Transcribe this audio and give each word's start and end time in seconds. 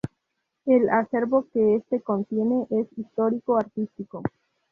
El 0.65 0.89
acervo 0.89 1.45
que 1.53 1.75
este 1.75 2.01
contiene 2.01 2.65
es 2.71 2.87
Histórico-Artístico. 2.97 4.23